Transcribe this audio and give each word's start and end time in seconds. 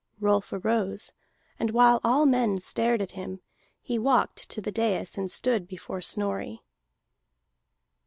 Rolf 0.19 0.51
arose, 0.51 1.11
and 1.59 1.69
while 1.69 2.01
all 2.03 2.25
men 2.25 2.57
stared 2.57 3.03
at 3.03 3.11
him, 3.11 3.39
he 3.83 3.99
walked 3.99 4.49
to 4.49 4.59
the 4.59 4.71
dais 4.71 5.15
and 5.15 5.29
stood 5.29 5.67
before 5.67 6.01
Snorri. 6.01 6.63